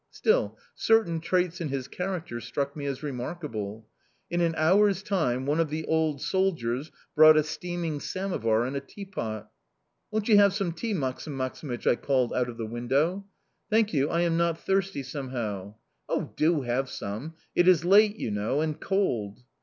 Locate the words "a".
7.37-7.43, 8.75-8.79